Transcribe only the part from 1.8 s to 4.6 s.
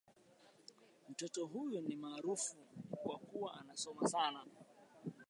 ni maarafu kwa kuwa anasoma sana.